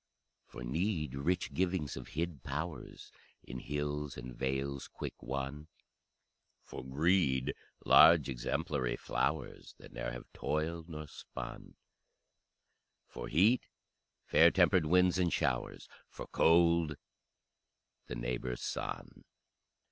[0.47, 3.11] For Need rich givings of hid powers
[3.43, 5.67] In hills and vales quick won,
[6.63, 7.53] For Greed
[7.85, 11.75] large exemplary flowers That ne'er have toiled nor spun,
[13.09, 13.67] For Heat
[14.25, 16.97] fair tempered winds and showers, For Cold
[18.07, 19.23] the neighbor sun.